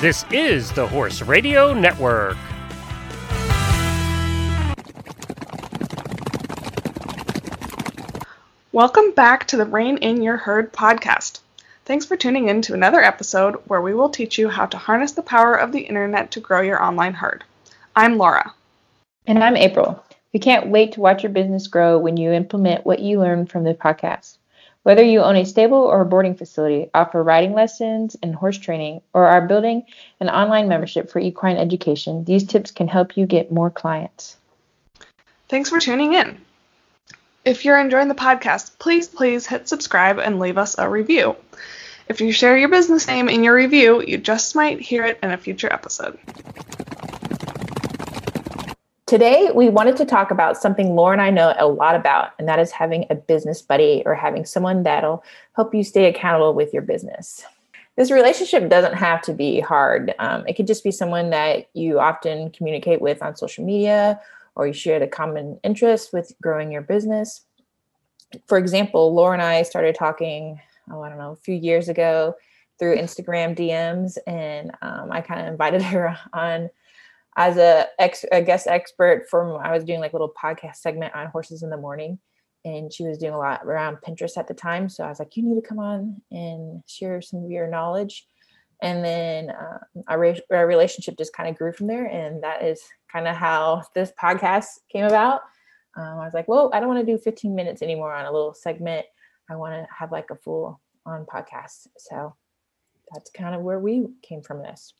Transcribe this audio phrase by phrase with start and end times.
[0.00, 2.38] This is the Horse Radio Network.
[8.72, 11.40] Welcome back to the Rein in Your Herd podcast.
[11.84, 15.12] Thanks for tuning in to another episode where we will teach you how to harness
[15.12, 17.44] the power of the internet to grow your online herd.
[17.94, 18.54] I'm Laura.
[19.26, 20.02] And I'm April.
[20.32, 23.64] We can't wait to watch your business grow when you implement what you learn from
[23.64, 24.38] the podcast.
[24.82, 29.02] Whether you own a stable or a boarding facility, offer riding lessons and horse training,
[29.12, 29.84] or are building
[30.20, 34.38] an online membership for equine education, these tips can help you get more clients.
[35.50, 36.40] Thanks for tuning in.
[37.44, 41.36] If you're enjoying the podcast, please, please hit subscribe and leave us a review.
[42.08, 45.30] If you share your business name in your review, you just might hear it in
[45.30, 46.18] a future episode.
[49.10, 52.46] Today, we wanted to talk about something Laura and I know a lot about, and
[52.46, 55.24] that is having a business buddy or having someone that'll
[55.56, 57.42] help you stay accountable with your business.
[57.96, 60.14] This relationship doesn't have to be hard.
[60.20, 64.20] Um, it could just be someone that you often communicate with on social media
[64.54, 67.40] or you share the common interest with growing your business.
[68.46, 72.36] For example, Laura and I started talking, oh, I don't know, a few years ago
[72.78, 76.70] through Instagram DMs, and um, I kind of invited her on
[77.36, 81.14] as a, ex, a guest expert from I was doing like a little podcast segment
[81.14, 82.18] on horses in the morning
[82.64, 84.88] and she was doing a lot around Pinterest at the time.
[84.88, 88.26] So I was like, you need to come on and share some of your knowledge.
[88.82, 92.06] And then uh, our, our relationship just kind of grew from there.
[92.06, 95.42] And that is kind of how this podcast came about.
[95.96, 98.32] Um, I was like, well, I don't want to do 15 minutes anymore on a
[98.32, 99.06] little segment.
[99.50, 101.88] I want to have like a full on podcast.
[101.98, 102.34] So
[103.12, 104.94] that's kind of where we came from this.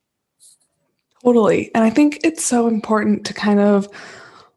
[1.24, 1.70] Totally.
[1.74, 3.88] And I think it's so important to kind of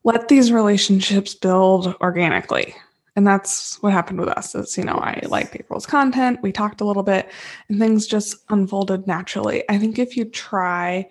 [0.03, 2.75] let these relationships build organically.
[3.16, 4.56] And that's what happened with us.
[4.56, 6.39] Is you know, I liked April's content.
[6.41, 7.30] We talked a little bit
[7.69, 9.64] and things just unfolded naturally.
[9.69, 11.09] I think if you try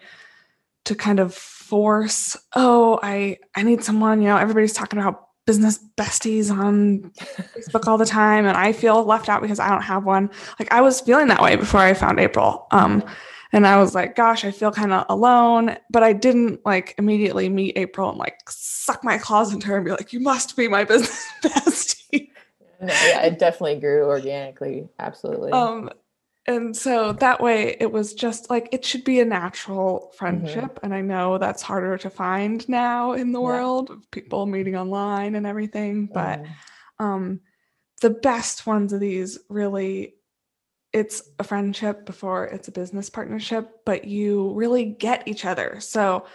[0.85, 5.79] to kind of force, oh, I I need someone, you know, everybody's talking about business
[5.97, 7.11] besties on
[7.57, 10.31] Facebook all the time and I feel left out because I don't have one.
[10.59, 12.67] Like I was feeling that way before I found April.
[12.71, 13.05] Um
[13.53, 15.77] and I was like, gosh, I feel kind of alone.
[15.91, 19.85] But I didn't like immediately meet April and like suck my claws into her and
[19.85, 22.31] be like, you must be my business bestie.
[22.81, 24.89] No, yeah, it definitely grew organically.
[24.99, 25.53] Absolutely.
[25.53, 25.91] Um,
[26.47, 30.65] and so that way it was just like it should be a natural friendship.
[30.65, 30.85] Mm-hmm.
[30.85, 33.47] And I know that's harder to find now in the yeah.
[33.47, 36.07] world of people meeting online and everything.
[36.07, 37.05] But mm-hmm.
[37.05, 37.41] um
[38.01, 40.15] the best ones of these really
[40.93, 45.79] it's a friendship before it's a business partnership, but you really get each other.
[45.81, 46.27] So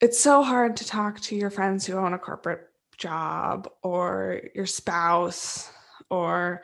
[0.00, 4.66] it's so hard to talk to your friends who own a corporate job or your
[4.66, 5.70] spouse
[6.10, 6.62] or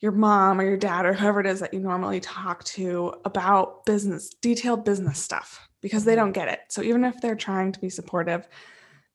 [0.00, 3.84] your mom or your dad or whoever it is that you normally talk to about
[3.84, 6.20] business, detailed business stuff because they mm-hmm.
[6.20, 6.60] don't get it.
[6.68, 8.46] So even if they're trying to be supportive,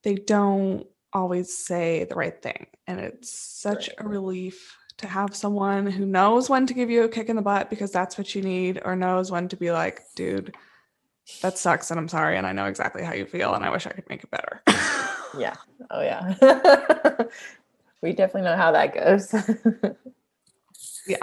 [0.04, 2.68] they don't always say the right thing.
[2.88, 4.06] And it's such right.
[4.06, 7.42] a relief to have someone who knows when to give you a kick in the
[7.42, 10.56] butt because that's what you need, or knows when to be like, dude,
[11.42, 13.88] that sucks and I'm sorry and I know exactly how you feel and I wish
[13.88, 14.62] I could make it better.
[15.38, 15.56] yeah.
[15.90, 16.36] Oh yeah.
[18.02, 19.34] we definitely know how that goes.
[21.08, 21.18] yeah.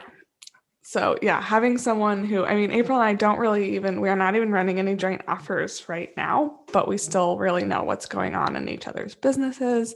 [0.83, 4.17] So yeah, having someone who I mean April and I don't really even we are
[4.17, 8.35] not even running any joint offers right now, but we still really know what's going
[8.35, 9.95] on in each other's businesses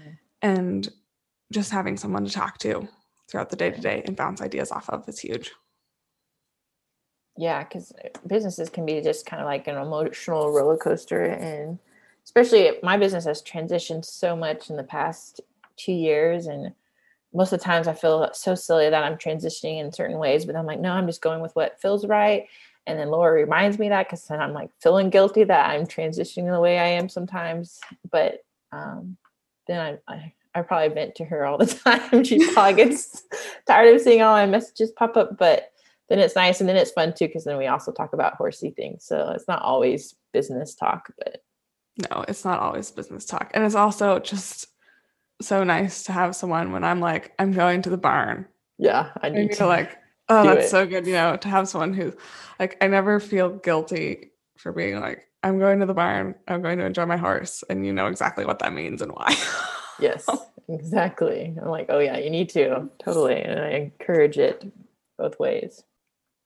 [0.00, 0.10] mm-hmm.
[0.42, 0.88] and
[1.52, 2.88] just having someone to talk to
[3.28, 5.52] throughout the day to day and bounce ideas off of is huge.
[7.36, 7.92] Yeah, because
[8.26, 11.24] businesses can be just kind of like an emotional roller coaster.
[11.24, 11.78] And
[12.24, 15.40] especially my business has transitioned so much in the past
[15.76, 16.46] two years.
[16.46, 16.72] And
[17.32, 20.54] most of the times I feel so silly that I'm transitioning in certain ways, but
[20.54, 22.46] I'm like, no, I'm just going with what feels right.
[22.86, 26.52] And then Laura reminds me that because then I'm like feeling guilty that I'm transitioning
[26.52, 27.80] the way I am sometimes.
[28.10, 29.16] But um,
[29.66, 31.66] then I, I I probably vent to her all the
[32.10, 32.24] time.
[32.24, 33.22] she probably gets
[33.66, 35.70] tired of seeing all my messages pop up, but
[36.08, 38.70] then it's nice and then it's fun too because then we also talk about horsey
[38.70, 39.04] things.
[39.04, 41.42] So it's not always business talk, but
[42.10, 43.50] no, it's not always business talk.
[43.54, 44.66] And it's also just
[45.40, 48.46] so nice to have someone when I'm like, I'm going to the barn.
[48.78, 49.96] Yeah, I need to like,
[50.28, 50.70] oh, that's it.
[50.70, 52.12] so good, you know, to have someone who
[52.58, 56.78] like I never feel guilty for being like, I'm going to the barn, I'm going
[56.78, 59.36] to enjoy my horse, and you know exactly what that means and why.
[60.00, 60.26] Yes,
[60.68, 61.54] exactly.
[61.60, 64.64] I'm like, oh yeah, you need to totally, and I encourage it
[65.18, 65.82] both ways.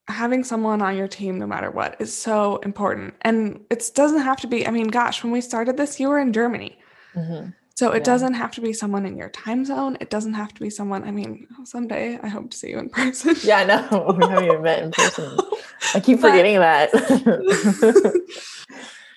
[0.09, 4.39] Having someone on your team, no matter what, is so important, and it doesn't have
[4.41, 4.67] to be.
[4.67, 6.79] I mean, gosh, when we started this, you were in Germany.
[7.15, 7.50] Mm-hmm.
[7.77, 8.05] So it Yeah.
[8.05, 9.97] doesn't have to be someone in your time zone.
[10.00, 12.89] It doesn't have to be someone, I mean, someday I hope to see you in
[12.89, 13.37] person.
[13.45, 14.15] Yeah, I know.
[14.19, 15.39] We haven't even met in person.
[15.95, 16.91] I keep But- forgetting that.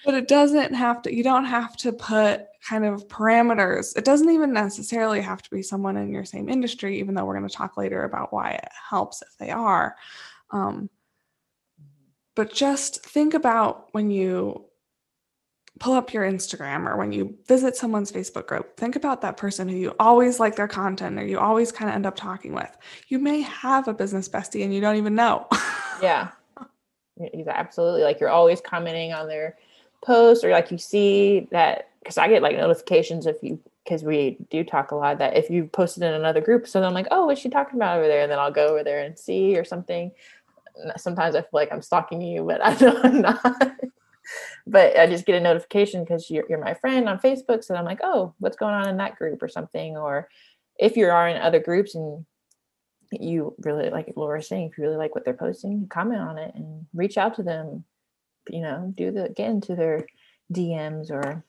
[0.06, 3.96] But it doesn't have to, you don't have to put kind of parameters.
[3.98, 7.38] It doesn't even necessarily have to be someone in your same industry, even though we're
[7.38, 9.96] going to talk later about why it helps if they are.
[10.52, 10.90] Um,
[12.36, 14.66] but just think about when you
[15.80, 19.68] pull up your Instagram or when you visit someone's Facebook group, think about that person
[19.68, 22.78] who you always like their content or you always kind of end up talking with.
[23.08, 25.48] You may have a business bestie and you don't even know.
[26.02, 26.30] yeah.
[27.48, 28.04] Absolutely.
[28.04, 29.58] Like you're always commenting on their
[30.06, 34.38] posts or like you see that because I get like notifications if you because we
[34.50, 37.08] do talk a lot that if you posted in another group, so then I'm like,
[37.12, 38.22] oh, what's she talking about over there?
[38.22, 40.12] And then I'll go over there and see or something.
[40.98, 43.72] Sometimes I feel like I'm stalking you, but I know I'm not.
[44.68, 47.64] but I just get a notification because you're, you're my friend on Facebook.
[47.64, 49.98] So I'm like, oh, what's going on in that group or something?
[49.98, 50.30] Or
[50.78, 52.26] if you are in other groups and
[53.12, 56.54] you really like Laura's saying, if you really like what they're posting, comment on it
[56.56, 57.84] and reach out to them.
[58.50, 60.06] You know, do the get into their
[60.52, 61.44] DMs or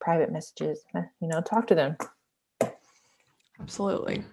[0.00, 0.82] private messages.
[0.94, 1.96] uh, You know, talk to them.
[3.60, 4.24] Absolutely.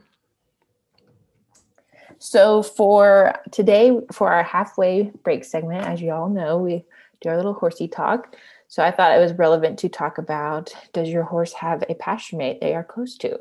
[2.20, 6.86] So for today, for our halfway break segment, as you all know, we
[7.22, 8.36] do our little horsey talk.
[8.68, 12.38] So I thought it was relevant to talk about: Does your horse have a pasture
[12.38, 13.38] mate they are close to?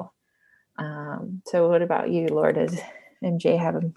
[0.79, 2.53] Um, so what about you, Laura?
[2.53, 2.81] Does
[3.23, 3.93] MJ have a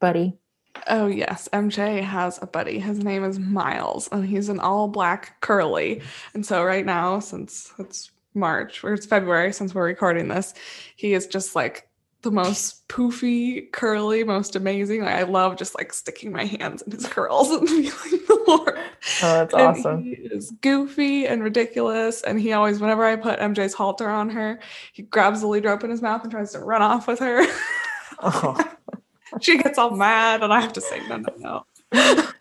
[0.00, 0.38] buddy?
[0.88, 1.48] Oh, yes.
[1.52, 2.78] MJ has a buddy.
[2.78, 6.02] His name is Miles, and he's an all black curly.
[6.34, 10.54] And so, right now, since it's March or it's February, since we're recording this,
[10.96, 11.88] he is just like
[12.22, 15.02] the most poofy, curly, most amazing.
[15.02, 18.78] Like, I love just like sticking my hands in his curls and feeling the Lord.
[19.22, 20.02] Oh, that's And awesome.
[20.02, 22.22] He is goofy and ridiculous.
[22.22, 24.60] And he always, whenever I put MJ's halter on her,
[24.92, 27.46] he grabs the lead rope in his mouth and tries to run off with her.
[28.20, 28.56] Oh,
[29.40, 31.64] she gets all mad, and I have to say, no, no, no.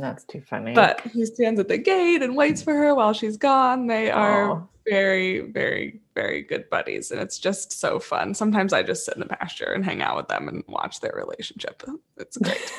[0.00, 0.74] that's too funny.
[0.74, 3.86] But he stands at the gate and waits for her while she's gone.
[3.86, 7.10] They are very, very, very good buddies.
[7.10, 8.34] And it's just so fun.
[8.34, 11.12] Sometimes I just sit in the pasture and hang out with them and watch their
[11.14, 11.82] relationship.
[12.16, 12.72] It's great.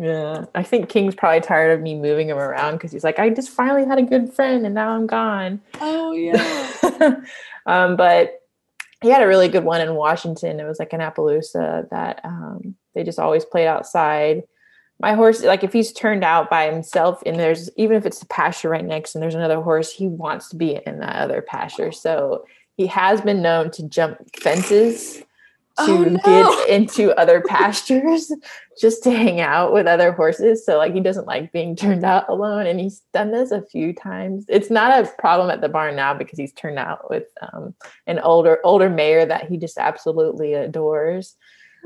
[0.00, 3.30] Yeah, I think King's probably tired of me moving him around because he's like, I
[3.30, 5.60] just finally had a good friend and now I'm gone.
[5.80, 7.16] oh, yeah.
[7.66, 8.37] um, but
[9.00, 10.60] he had a really good one in Washington.
[10.60, 14.42] It was like an Appaloosa that um, they just always played outside.
[15.00, 18.26] My horse, like if he's turned out by himself, and there's even if it's a
[18.26, 21.92] pasture right next and there's another horse, he wants to be in that other pasture.
[21.92, 22.44] So
[22.76, 25.22] he has been known to jump fences
[25.78, 26.18] Oh, no.
[26.18, 28.32] get into other pastures
[28.80, 30.64] just to hang out with other horses.
[30.64, 32.66] So like he doesn't like being turned out alone.
[32.66, 34.44] And he's done this a few times.
[34.48, 37.74] It's not a problem at the barn now because he's turned out with um,
[38.06, 41.36] an older older mare that he just absolutely adores.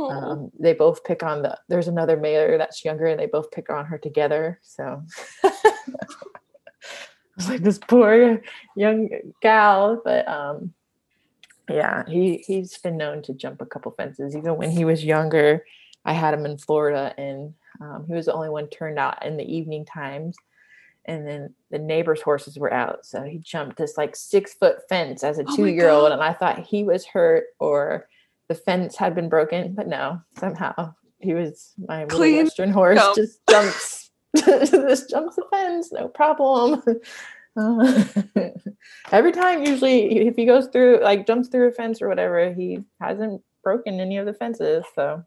[0.00, 3.70] Um, they both pick on the there's another mare that's younger and they both pick
[3.70, 4.58] on her together.
[4.62, 5.02] So
[7.36, 8.42] it's like this poor
[8.74, 9.10] young
[9.42, 10.72] gal, but um
[11.68, 14.36] yeah, he he's been known to jump a couple fences.
[14.36, 15.64] Even when he was younger,
[16.04, 19.36] I had him in Florida, and um, he was the only one turned out in
[19.36, 20.36] the evening times.
[21.04, 25.24] And then the neighbors' horses were out, so he jumped this like six foot fence
[25.24, 28.08] as a Oh two year old, and I thought he was hurt or
[28.48, 33.14] the fence had been broken, but no, somehow he was my Clean western horse go.
[33.14, 36.82] just jumps just jumps the fence, no problem.
[37.56, 38.04] Uh,
[39.12, 42.80] every time, usually, if he goes through, like jumps through a fence or whatever, he
[43.00, 44.84] hasn't broken any of the fences.
[44.94, 45.22] So,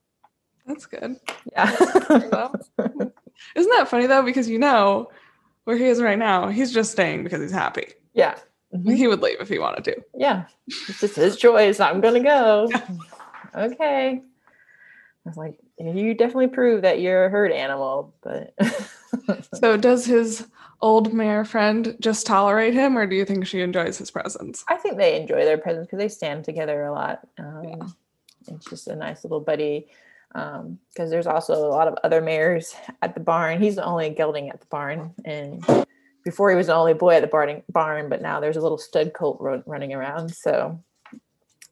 [0.65, 1.17] That's good.
[1.51, 1.71] yeah.
[3.55, 4.23] Isn't that funny though?
[4.23, 5.09] Because you know
[5.65, 7.87] where he is right now, he's just staying because he's happy.
[8.13, 8.35] yeah.
[8.73, 8.95] Mhm.
[8.97, 10.03] He would leave if he wanted to.
[10.17, 10.45] Yeah.
[10.67, 11.79] It's just his choice.
[11.79, 12.69] I'm going to go.
[13.55, 14.21] okay.
[14.21, 18.53] I was like, you definitely prove that you're a herd animal, but
[19.53, 20.47] So does his
[20.81, 24.63] old mare friend just tolerate him, or do you think she enjoys his presence?
[24.67, 27.21] I think they enjoy their presence because they stand together a lot.
[27.37, 27.87] Um, Yeah.
[28.47, 29.87] It's just a nice little buddy.
[30.33, 33.61] Because there's also a lot of other mares at the barn.
[33.61, 35.63] He's the only gelding at the barn, and
[36.25, 37.63] before he was the only boy at the barn.
[37.69, 40.35] Barn, but now there's a little stud colt ro- running around.
[40.35, 40.83] So,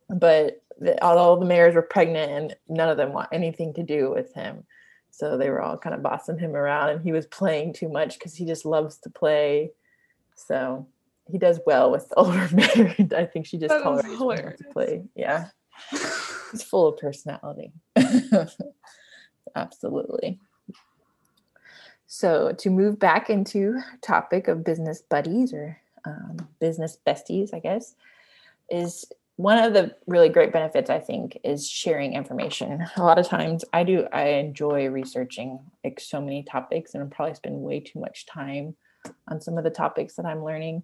[0.10, 4.10] but the, all the mares were pregnant, and none of them want anything to do
[4.10, 4.64] with him.
[5.13, 8.17] So they were all kind of bossing him around, and he was playing too much
[8.17, 9.70] because he just loves to play.
[10.36, 10.88] So
[11.32, 12.96] he does well with the older mare.
[13.15, 15.03] I think she just That tolerates him to play.
[15.15, 15.50] Yeah,
[16.51, 17.74] he's full of personality.
[19.55, 20.39] Absolutely.
[22.08, 27.93] So to move back into topic of business buddies or um, business besties, I guess.
[28.72, 29.05] is
[29.36, 32.86] one of the really great benefits i think is sharing information.
[32.98, 37.08] A lot of times i do i enjoy researching like so many topics and i
[37.08, 38.75] probably spend way too much time
[39.28, 40.84] on some of the topics that i'm learning.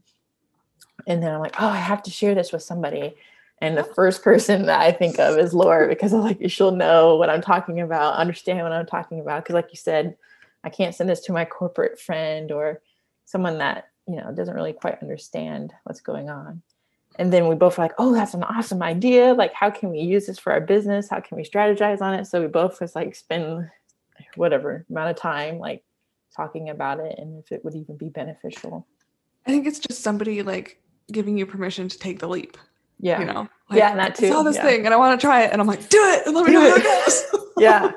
[1.07, 3.15] And then i'm like oh i have to share this with somebody.
[3.61, 7.17] And the first person that i think of is laura because i'm like she'll know
[7.17, 9.43] what i'm talking about understand what i'm talking about.
[9.43, 10.17] Because like you said
[10.63, 12.81] i can't send this to my corporate friend or
[13.25, 16.63] someone that you know doesn't really quite understand what's going on
[17.17, 19.99] and then we both were like oh that's an awesome idea like how can we
[19.99, 22.95] use this for our business how can we strategize on it so we both just
[22.95, 23.67] like spend
[24.35, 25.83] whatever amount of time like
[26.35, 28.85] talking about it and if it would even be beneficial
[29.47, 30.79] I think it's just somebody like
[31.11, 32.55] giving you permission to take the leap.
[32.99, 34.63] yeah You know, like, Yeah, and that I saw this yeah.
[34.63, 36.51] thing and I want to try it, and I'm like, do it, and let me
[36.51, 36.83] Do know how it.
[36.85, 37.25] it goes.
[37.57, 37.91] yeah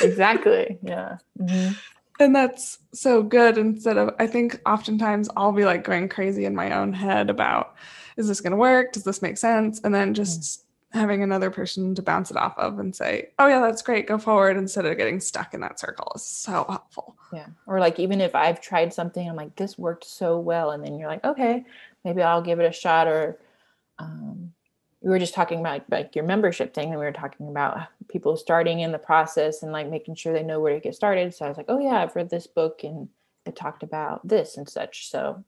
[0.00, 1.76] exactly yeah Mhm.
[2.20, 3.58] and that's so good.
[3.58, 7.74] Instead of, I think oftentimes I'll be like going crazy in my own head about,
[8.16, 8.92] is this going to work?
[8.92, 9.80] Does this make sense?
[9.82, 13.60] And then just having another person to bounce it off of and say, oh yeah,
[13.60, 17.16] that's great, go forward, instead of getting stuck in that circle is so helpful.
[17.32, 20.84] yeah or like even if i've tried something i'm like this worked so well and
[20.84, 21.64] then you're like okay
[22.04, 23.38] maybe i'll give it a shot or
[23.98, 24.52] um,
[25.00, 27.78] we were just talking about like your membership thing and we were talking about
[28.08, 31.32] people starting in the process and like making sure they know where to get started
[31.34, 33.08] so i was like oh yeah i've read this book and
[33.46, 35.42] it talked about this and such so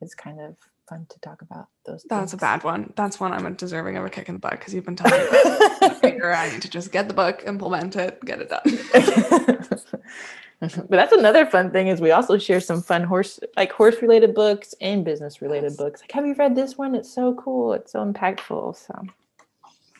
[0.00, 0.56] it's kind of
[0.88, 2.92] fun to talk about those That's a bad one.
[2.96, 6.22] That's one I'm deserving of a kick in the butt because you've been telling me
[6.32, 8.62] I need to just get the book, implement it, get it done.
[10.60, 14.34] but that's another fun thing is we also share some fun horse like horse related
[14.34, 15.76] books and business related Yes.
[15.76, 19.02] books like have you read this one it's so cool it's so impactful so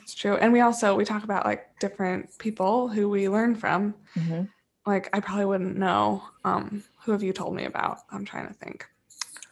[0.02, 0.36] It's true.
[0.36, 3.94] And we also we talk about like different people who we learn from.
[4.16, 4.48] mhm.
[4.86, 6.22] Like I probably wouldn't know.
[6.44, 7.98] Um, who have you told me about?
[8.12, 8.86] I'm trying to think.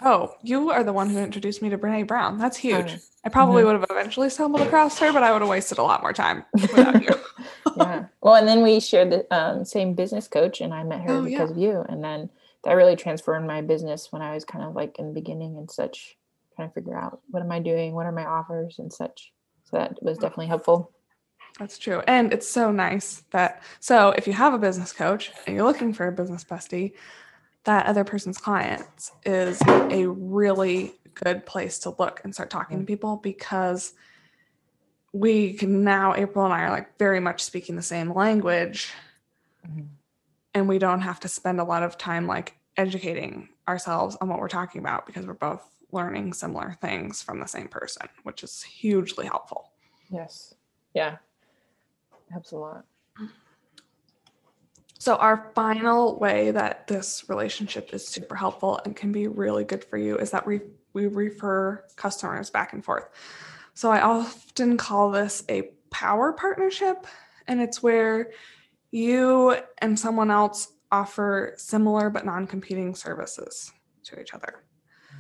[0.03, 2.39] Oh, you are the one who introduced me to Brene Brown.
[2.39, 2.95] That's huge.
[2.97, 5.83] Oh, I probably would have eventually stumbled across her, but I would have wasted a
[5.83, 7.09] lot more time without you.
[7.77, 11.11] yeah well and then we shared the um, same business coach and i met her
[11.11, 11.39] Oh, yeah.
[11.39, 12.31] because of you and then
[12.63, 15.69] that really transformed my business when i was kind of like in the beginning and
[15.69, 16.17] such
[16.55, 19.33] trying to figure out what am i doing what are my offers and such
[19.65, 20.93] so that was definitely helpful
[21.59, 22.01] That's true.
[22.07, 25.93] And it's so nice that so if you have a business coach and you're looking
[25.93, 26.93] for a business bestie,
[27.65, 32.87] that other person's clients is a really good place to look and start talking to
[32.87, 33.95] people because
[35.13, 38.93] we can now April and I are like very much speaking the same language
[39.67, 39.89] Mhm.
[40.53, 44.41] and we don't have to spend a lot of time like educating ourselves on what
[44.41, 48.63] we're talking about because we're both learning similar things from the same person, which is
[48.63, 49.71] hugely helpful.
[50.11, 50.55] yes
[50.95, 51.17] yeah
[52.31, 52.85] helps a lot
[55.05, 59.85] So, our final way that this relationship is super helpful and can be really good
[59.85, 60.63] for you is that we,
[60.95, 63.05] we refer customers back and forth.
[63.75, 67.07] So, I often call this a power partnership,
[67.47, 68.31] and it's where
[68.93, 73.71] you and someone else offer similar but non competing services
[74.05, 74.65] to each other.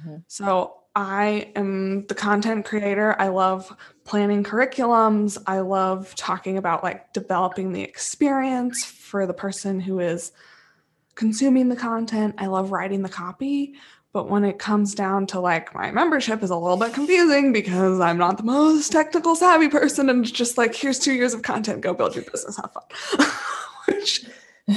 [0.06, 0.24] Mhm.
[0.28, 3.16] So, I am the content creator.
[3.18, 5.36] I love planning curriculums.
[5.46, 10.30] I love talking about like developing the experience for the person who is
[11.16, 12.36] consuming the content.
[12.38, 13.74] I love writing the copy.
[14.12, 17.98] But when it comes down to like my membership is a little bit confusing because
[17.98, 21.42] I'm not the most technical savvy person and it's just like here's two years of
[21.42, 23.26] content, go build your business, have fun.
[23.88, 24.24] Which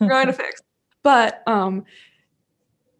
[0.00, 0.62] we're going to fix.
[1.02, 1.84] But um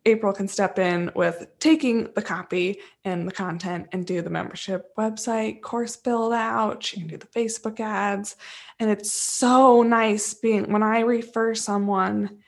[0.06, 4.94] April can step in with taking the copy and the content and do the membership
[4.98, 6.82] website course build out.
[6.82, 8.36] She can do the Facebook ads.
[8.78, 12.38] And it's so nice being when I refer someone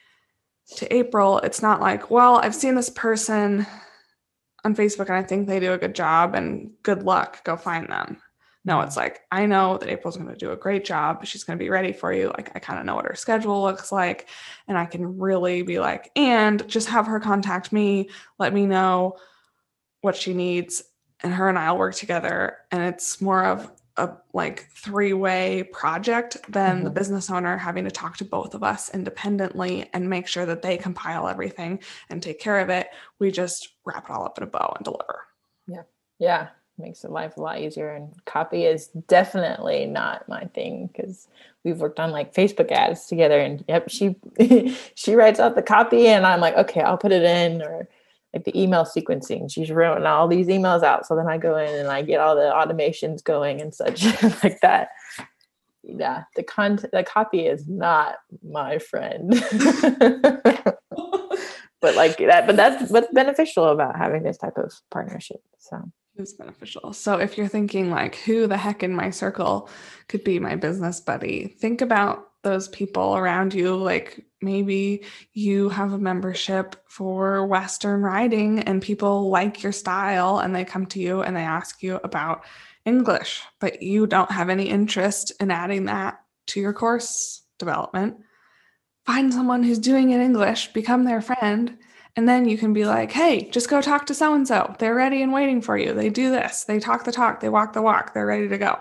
[0.76, 3.66] to April, it's not like, well, I've seen this person
[4.64, 7.88] on Facebook and I think they do a good job and good luck, go find
[7.88, 8.20] them.
[8.66, 11.24] No, it's like, I know that April's going to do a great job.
[11.24, 12.32] She's going to be ready for you.
[12.36, 14.28] Like, I kind of know what her schedule looks like.
[14.66, 19.18] And I can really be like, and just have her contact me, let me know
[20.00, 20.82] what she needs.
[21.20, 22.58] And her and I'll work together.
[22.72, 26.94] And it's more of a like three way project than the Mhm.
[26.94, 30.76] business owner having to talk to both of us independently and make sure that they
[30.76, 31.80] compile everything
[32.10, 32.88] and take care of it.
[33.20, 35.20] We just wrap it all up in a bow and deliver.
[35.68, 35.82] Yeah.
[36.18, 41.28] Yeah makes the life a lot easier and copy is definitely not my thing because
[41.64, 44.16] we've worked on like facebook ads together and yep she
[44.94, 47.88] she writes out the copy and i'm like okay i'll put it in or
[48.36, 49.50] like the email sequencing.
[49.50, 52.36] She's writing all these emails out so then i go in and i get all
[52.36, 54.04] the automations going and such
[54.44, 54.90] like that.
[55.82, 59.32] Yeah the content the copy is not my friend.
[61.82, 65.82] But like that but that's what's beneficial about having this type of partnership so
[66.18, 66.92] It's beneficial.
[66.92, 69.68] So if you're thinking like who the heck in my circle
[70.08, 73.74] could be my business buddy, think about those people around you.
[73.74, 80.54] Like maybe you have a membership for western riding and people like your style and
[80.54, 82.44] they come to you and they ask you about
[82.84, 88.16] english but you don't have any interest in adding that to your course development.
[89.06, 91.78] Find someone who's doing it english become their friend
[92.16, 94.94] and then you can be like hey just go talk to so and so they're
[94.94, 97.82] ready and waiting for you they do this they talk the talk they walk the
[97.82, 98.78] walk they're ready to go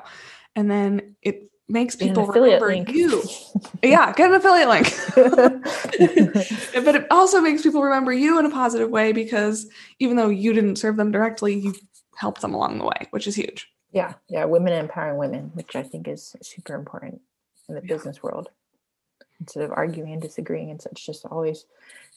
[0.56, 2.90] and then it makes people remember link.
[2.90, 3.24] you.
[3.84, 4.94] yeah, get an affiliate link.
[6.86, 9.68] but it also makes people remember you in a positive way because
[10.00, 11.74] even though you didn't serve them directly, you
[12.16, 13.68] helped them along the way, which is huge.
[13.92, 17.22] Yeah, yeah, women empowering women, which I think is super important
[17.70, 17.88] in the yeah.
[17.88, 18.50] business world.
[19.40, 21.66] Instead of arguing and disagreeing and such, just always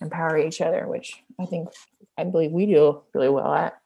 [0.00, 1.68] empower each other, which I think
[2.16, 3.78] I believe we do really well at.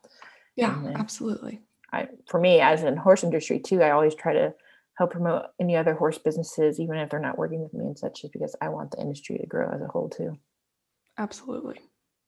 [0.54, 1.60] Yeah, absolutely.
[1.92, 4.54] I, for me, as in horse industry too, I always try to
[4.94, 8.22] help promote any other horse businesses, even if they're not working with me and such,
[8.22, 10.38] just because I want the industry to grow as a whole too.
[11.18, 11.80] Absolutely.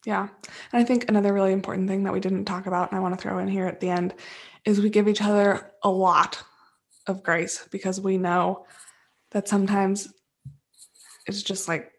[0.07, 0.29] Yeah.
[0.73, 3.15] And I think another really important thing that we didn't talk about, and I want
[3.15, 4.15] to throw in here at the end,
[4.65, 6.43] is we give each other a lot
[7.07, 8.67] of grace because we know
[9.33, 10.13] that sometimes
[11.27, 11.91] it's just like,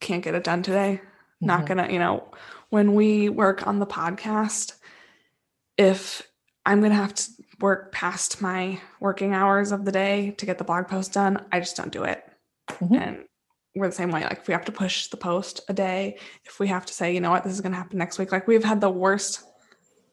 [0.00, 1.00] can't get it done today.
[1.02, 1.46] Mm-hmm.
[1.46, 2.28] Not gonna, you know,
[2.70, 4.74] when we work on the podcast,
[5.76, 6.22] if
[6.64, 10.64] I'm gonna have to work past my working hours of the day to get the
[10.64, 12.24] blog post done, I just don't do it.
[12.68, 12.94] Mm-hmm.
[12.94, 13.24] And
[13.74, 14.22] we're the same way.
[14.22, 17.14] Like if we have to push the post a day, if we have to say,
[17.14, 19.44] you know what, this is to happen next week, like we've had the worst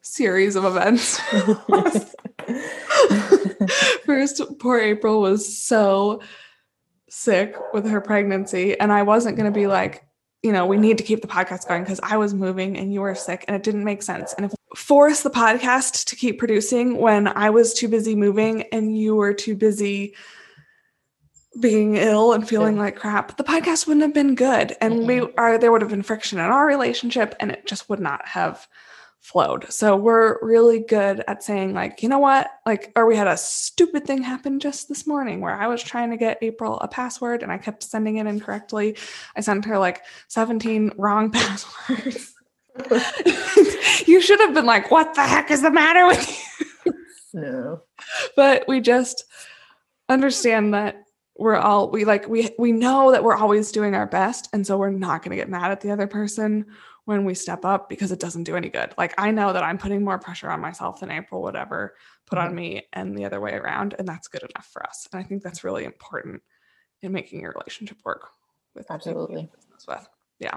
[0.02, 1.20] series of events.
[4.06, 6.22] First, poor April was so
[7.14, 10.04] sick with her pregnancy, and I wasn't going to be like,
[10.42, 13.00] you know, we need to keep the podcast going because I was moving and you
[13.02, 14.34] were sick and it didn't make sense.
[14.34, 18.98] And if force the podcast to keep producing when I was too busy moving and
[18.98, 20.16] you were too busy
[21.62, 22.82] being ill and feeling yeah.
[22.82, 24.76] like crap, the podcast wouldn't have been good.
[24.82, 25.08] And mm-hmm.
[25.08, 28.28] we are there would have been friction in our relationship and it just would not
[28.28, 28.68] have
[29.24, 29.72] flowed.
[29.72, 32.52] So we're really good at saying, like, you know what?
[32.66, 36.12] Like, or we had a stupid thing happen just this morning where I was trying
[36.12, 38.98] to get April a password and I kept sending it incorrectly.
[39.36, 42.36] I sent her like 17 wrong passwords.
[44.08, 46.30] you should have been like, what the heck is the matter with
[46.86, 46.94] you?
[47.34, 47.82] No.
[48.36, 49.24] But we just
[50.10, 50.98] understand that
[51.36, 54.78] we're all we like we we know that we're always doing our best and so
[54.78, 56.66] we're not going to get mad at the other person
[57.06, 58.94] when we step up because it doesn't do any good.
[58.98, 62.38] Like I know that I'm putting more pressure on myself than April would ever put
[62.38, 62.48] mm-hmm.
[62.48, 65.08] on me and the other way around and that's good enough for us.
[65.12, 66.42] And I think that's really important
[67.02, 68.30] in making your relationship work
[68.76, 69.50] with absolutely
[69.88, 70.08] with.
[70.40, 70.56] Yeah.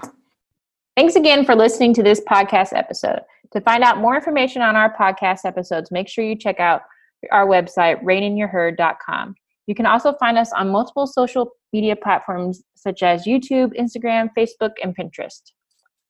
[0.95, 3.19] Thanks again for listening to this podcast episode.
[3.51, 6.81] To find out more information on our podcast episodes, make sure you check out
[7.31, 9.35] our website, reininyourherd.com.
[9.67, 14.71] You can also find us on multiple social media platforms such as YouTube, Instagram, Facebook,
[14.81, 15.41] and Pinterest.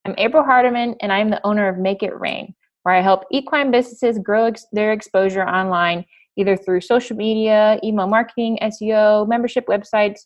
[0.08, 3.26] I'm April Hardiman, and I am the owner of Make It Rain, where I help
[3.30, 6.06] equine businesses grow ex- their exposure online,
[6.38, 10.22] either through social media, email marketing, SEO, membership websites,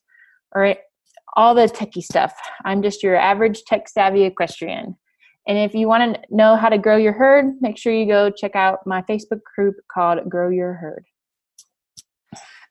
[0.53, 0.75] or
[1.35, 2.31] all the techie stuff.
[2.63, 4.95] I'm just your average tech savvy equestrian.
[5.47, 8.29] And if you want to know how to grow your herd, make sure you go
[8.29, 11.05] check out my Facebook group called Grow Your Herd.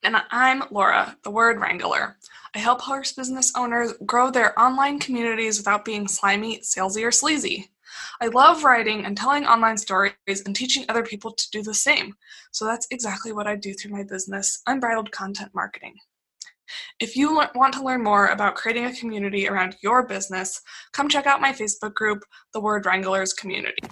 [0.04, 2.16] And I'm Laura, the word wrangler.
[2.54, 7.70] I help horse business owners grow their online communities without being slimy, salesy, or sleazy.
[8.20, 12.14] I love writing and telling online stories and teaching other people to do the same.
[12.50, 15.94] So that's exactly what I do through my business, Unbridled Content Marketing.
[16.98, 20.60] If you want to learn more about creating a community around your business,
[20.92, 23.82] come check out my Facebook group, The Word Wranglers Community.